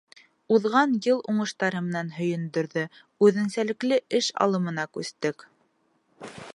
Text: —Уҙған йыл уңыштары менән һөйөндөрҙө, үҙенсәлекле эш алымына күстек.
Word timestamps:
—Уҙған 0.53 0.95
йыл 1.09 1.19
уңыштары 1.33 1.83
менән 1.91 2.09
һөйөндөрҙө, 2.17 2.87
үҙенсәлекле 3.29 4.03
эш 4.21 4.31
алымына 4.47 4.91
күстек. 4.99 5.51